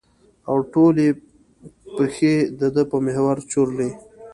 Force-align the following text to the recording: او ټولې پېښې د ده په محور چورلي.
او 0.49 0.57
ټولې 0.73 1.07
پېښې 1.95 2.35
د 2.59 2.61
ده 2.75 2.83
په 2.91 2.97
محور 3.05 3.37
چورلي. 3.51 3.89